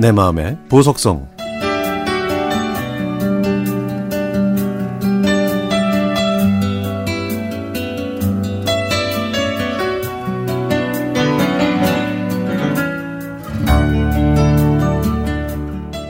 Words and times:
내 0.00 0.12
마음의 0.12 0.56
보석성 0.68 1.26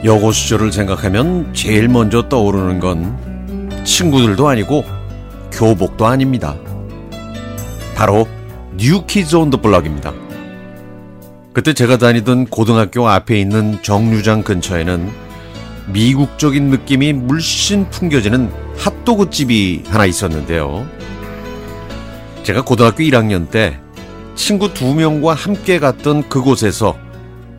여고 0.05 0.31
시절을 0.31 0.71
생각하면 0.71 1.51
제일 1.55 1.87
먼저 1.87 2.29
떠오르는 2.29 2.79
건 2.79 3.83
친구들도 3.85 4.47
아니고 4.47 4.83
교복도 5.51 6.05
아닙니다. 6.05 6.55
바로 7.95 8.27
뉴키즈 8.77 9.35
온더 9.35 9.61
블럭입니다. 9.61 10.28
그때 11.53 11.73
제가 11.73 11.97
다니던 11.97 12.45
고등학교 12.45 13.07
앞에 13.07 13.39
있는 13.39 13.81
정류장 13.81 14.43
근처에는 14.43 15.09
미국적인 15.87 16.69
느낌이 16.69 17.13
물씬 17.13 17.89
풍겨지는 17.89 18.51
핫도그 18.77 19.31
집이 19.31 19.83
하나 19.87 20.05
있었는데요. 20.05 20.87
제가 22.43 22.63
고등학교 22.63 23.03
1학년 23.03 23.49
때 23.49 23.79
친구 24.35 24.73
두 24.73 24.93
명과 24.93 25.33
함께 25.33 25.79
갔던 25.79 26.29
그곳에서 26.29 26.97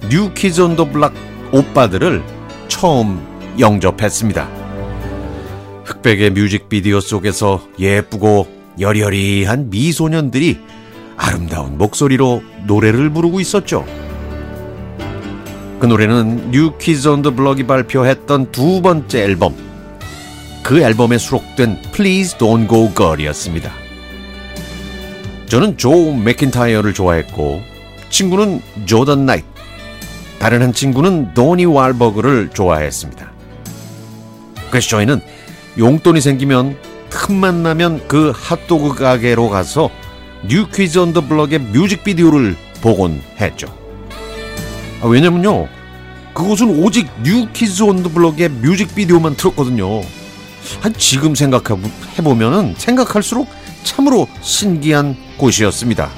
뉴키즈 0.08 0.60
온 0.60 0.76
더 0.76 0.88
블락 0.88 1.12
오빠들을 1.52 2.22
처음 2.68 3.20
영접했습니다. 3.58 4.48
흑백의 5.84 6.30
뮤직비디오 6.30 7.00
속에서 7.00 7.60
예쁘고 7.78 8.46
여리여리한 8.78 9.68
미소년들이 9.70 10.60
아름다운 11.20 11.76
목소리로 11.76 12.42
노래를 12.66 13.10
부르고 13.10 13.40
있었죠. 13.40 13.84
그 15.78 15.86
노래는 15.86 16.50
New 16.50 16.76
Kids 16.78 17.08
on 17.08 17.20
the 17.22 17.30
Block이 17.34 17.66
발표했던 17.66 18.52
두 18.52 18.80
번째 18.80 19.22
앨범. 19.22 19.54
그 20.62 20.80
앨범에 20.80 21.18
수록된 21.18 21.80
Please 21.92 22.38
Don't 22.38 22.68
Go 22.68 22.92
Girl이었습니다. 22.94 23.70
저는 25.46 25.76
조 25.76 26.12
맥킨타이어를 26.14 26.94
좋아했고 26.94 27.60
친구는 28.08 28.62
조던 28.86 29.26
나이트, 29.26 29.46
다른 30.38 30.62
한 30.62 30.72
친구는 30.72 31.34
도니 31.34 31.66
왈버그를 31.66 32.50
좋아했습니다. 32.54 33.30
그래서 34.70 34.88
저희는 34.88 35.20
용돈이 35.78 36.20
생기면 36.20 36.76
틈만 37.10 37.62
나면 37.62 38.06
그 38.08 38.32
핫도그 38.34 38.94
가게로 38.94 39.48
가서 39.50 39.90
New 40.48 40.66
Kids 40.68 40.98
on 40.98 41.12
the 41.12 41.20
Block의 41.20 41.58
뮤직비디오를 41.58 42.56
보곤 42.80 43.20
했죠. 43.40 43.66
아, 45.02 45.06
왜냐면요. 45.06 45.68
그곳은 46.34 46.82
오직 46.82 47.08
New 47.22 47.46
Kids 47.52 47.82
on 47.82 48.02
the 48.02 48.08
Block의 48.10 48.48
뮤직비디오만 48.48 49.36
틀었거든요. 49.36 50.00
한 50.80 50.94
지금 50.96 51.34
생각해보면은 51.34 52.74
생각할수록 52.76 53.48
참으로 53.82 54.28
신기한 54.40 55.16
곳이었습니다. 55.38 56.10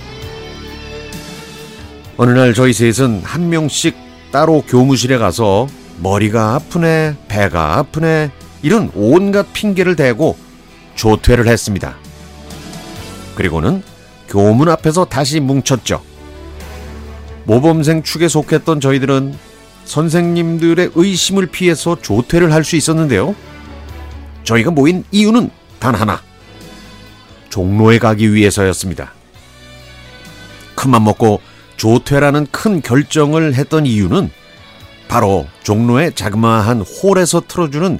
어느 2.16 2.30
날 2.30 2.52
저희 2.54 2.72
셋은 2.72 3.22
한 3.24 3.48
명씩 3.48 3.96
따로 4.30 4.62
교무실에 4.62 5.18
가서 5.18 5.66
머리가 6.00 6.54
아프네, 6.54 7.16
배가 7.28 7.78
아프네, 7.78 8.30
이런 8.62 8.90
온갖 8.94 9.52
핑계를 9.52 9.96
대고 9.96 10.36
조퇴를 10.94 11.46
했습니다. 11.48 11.96
그리고는 13.34 13.82
교문 14.32 14.70
앞에서 14.70 15.04
다시 15.04 15.40
뭉쳤죠. 15.40 16.02
모범생 17.44 18.02
축에 18.02 18.28
속했던 18.28 18.80
저희들은 18.80 19.36
선생님들의 19.84 20.92
의심을 20.94 21.48
피해서 21.48 22.00
조퇴를 22.00 22.50
할 22.50 22.64
수 22.64 22.76
있었는데요. 22.76 23.34
저희가 24.44 24.70
모인 24.70 25.04
이유는 25.12 25.50
단 25.78 25.94
하나. 25.94 26.22
종로에 27.50 27.98
가기 27.98 28.32
위해서였습니다. 28.32 29.12
큰맘 30.76 31.04
먹고 31.04 31.42
조퇴라는 31.76 32.46
큰 32.50 32.80
결정을 32.80 33.52
했던 33.52 33.84
이유는 33.84 34.30
바로 35.08 35.46
종로의 35.62 36.14
자그마한 36.14 36.80
홀에서 36.80 37.42
틀어주는 37.46 37.98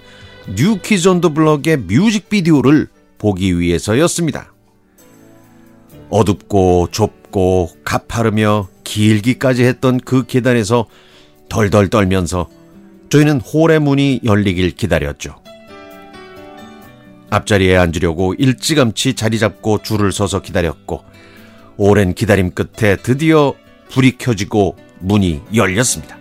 더 1.21 1.29
블럭의 1.35 1.77
뮤직비디오를 1.77 2.89
보기 3.19 3.61
위해서였습니다. 3.61 4.52
어둡고 6.13 6.89
좁고 6.91 7.71
가파르며 7.85 8.69
길기까지 8.85 9.65
했던 9.65 9.99
그 9.99 10.27
계단에서 10.27 10.87
덜덜 11.49 11.89
떨면서 11.89 12.49
저희는 13.09 13.41
홀의 13.41 13.81
문이 13.81 14.21
열리길 14.23 14.73
기다렸죠. 14.73 15.37
앞자리에 17.31 17.79
앉으려고 17.79 18.35
일찌감치 18.35 19.15
자리 19.15 19.39
잡고 19.39 19.79
줄을 19.83 20.13
서서 20.13 20.43
기다렸고 20.43 21.03
오랜 21.79 22.13
기다림 22.13 22.51
끝에 22.51 22.97
드디어 22.97 23.55
불이 23.91 24.19
켜지고 24.19 24.77
문이 25.01 25.41
열렸습니다. 25.55 26.19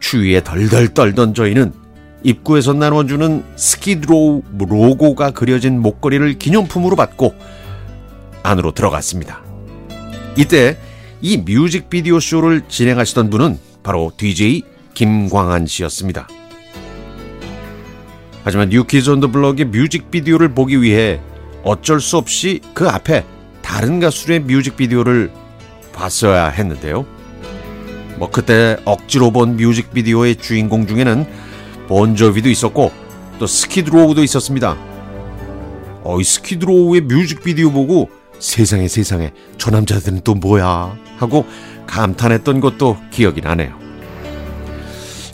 추위에 0.00 0.42
덜덜 0.42 0.88
떨던 0.94 1.34
저희는 1.34 1.72
입구에서 2.24 2.72
나눠주는 2.72 3.44
Skid 3.54 4.04
Row 4.04 4.42
로고가 4.58 5.30
그려진 5.30 5.80
목걸이를 5.80 6.38
기념품으로 6.40 6.96
받고 6.96 7.34
안으로 8.44 8.70
들어갔습니다. 8.70 9.42
이때 10.36 10.78
이 11.20 11.38
뮤직비디오 11.38 12.20
쇼를 12.20 12.62
진행하시던 12.68 13.30
분은 13.30 13.58
바로 13.82 14.12
DJ 14.16 14.62
김광한 14.94 15.66
씨였습니다. 15.66 16.28
하지만 18.44 18.68
New 18.68 18.86
Kids 18.86 19.10
on 19.10 19.17
the 19.17 19.28
Block의 19.32 19.64
뮤직비디오를 19.66 20.54
보기 20.54 20.82
위해 20.82 21.20
어쩔 21.64 22.00
수 22.00 22.18
없이 22.18 22.60
그 22.74 22.86
앞에 22.86 23.24
다른 23.62 23.98
가수의 24.00 24.40
뮤직비디오를 24.40 25.32
봤어야 25.94 26.48
했는데요. 26.48 27.06
뭐 28.18 28.30
그때 28.30 28.76
억지로 28.84 29.30
본 29.30 29.56
뮤직비디오의 29.56 30.36
주인공 30.36 30.86
중에는 30.86 31.26
Bon 31.88 32.09
Jovi도 32.09 32.50
있었고 32.50 32.92
또 33.38 33.46
Skid 33.46 33.80
Row도 33.80 34.22
있었습니다. 34.22 34.76
어이 36.04 36.22
Skid 36.22 36.57
Row의 36.57 37.00
뮤직비디오 37.02 37.72
보고 37.72 38.10
세상에 38.38 38.88
세상에 38.88 39.32
저 39.58 39.70
남자들은 39.70 40.20
또 40.24 40.34
뭐야 40.34 40.96
하고 41.16 41.46
감탄했던 41.86 42.60
것도 42.60 42.98
기억이 43.10 43.40
나네요. 43.40 43.78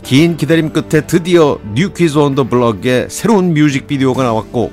긴 0.03 0.35
기다림 0.37 0.73
끝에 0.73 1.05
드디어 1.05 1.59
New 1.73 1.92
Kids 1.92 2.17
on 2.17 2.35
the 2.35 2.43
Block의 2.43 3.07
새로운 3.09 3.53
뮤직비디오가 3.53 4.23
나왔고 4.23 4.71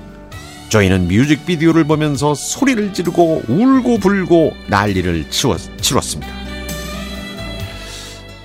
저희는 0.71 1.09
뮤직비디오를 1.09 1.85
보면서 1.85 2.35
소리를 2.35 2.93
지르고 2.93 3.43
울고 3.49 3.99
불고 3.99 4.53
난리를 4.69 5.31
치웠, 5.31 5.59
치렀습니다. 5.81 6.33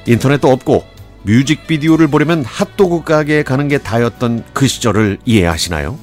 인터넷도 0.06 0.50
없고 0.50 0.86
뮤직비디오를 1.24 2.08
보려면 2.08 2.44
핫도그 2.44 3.04
가게에 3.04 3.44
가는 3.44 3.68
게 3.68 3.78
다였던 3.78 4.44
그 4.54 4.68
시절을 4.68 5.20
이해하시나요? 5.26 5.98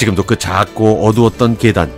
지금도 0.00 0.22
그 0.22 0.38
작고 0.38 1.06
어두웠던 1.06 1.58
계단. 1.58 1.92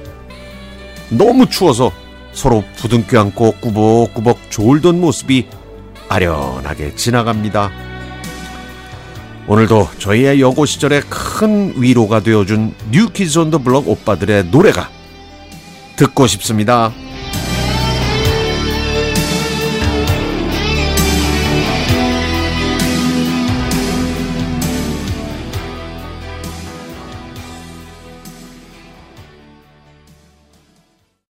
너무 1.08 1.48
추워서 1.48 1.92
서로 2.32 2.64
부둥켜 2.76 3.20
안고 3.20 3.52
꾸벅꾸벅 3.60 4.50
졸던 4.50 5.00
모습이 5.00 5.46
아련하게 6.08 6.96
지나갑니다. 6.96 7.70
오늘도 9.46 9.88
저희의 10.00 10.40
여고 10.40 10.66
시절에 10.66 11.00
큰 11.08 11.74
위로가 11.80 12.18
되어준 12.20 12.74
뉴키즈 12.90 13.38
온 13.38 13.50
더 13.52 13.58
블럭 13.58 13.88
오빠들의 13.88 14.46
노래가 14.46 14.90
듣고 15.94 16.26
싶습니다. 16.26 16.90